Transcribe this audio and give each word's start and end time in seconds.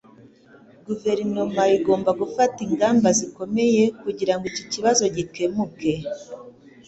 Guverinoma 0.85 1.63
igomba 1.77 2.11
gufata 2.21 2.57
ingamba 2.67 3.07
zikomeye 3.19 3.83
kugirango 4.03 4.43
iki 4.51 4.63
kibazo 4.71 5.03
gikemuke. 5.15 5.91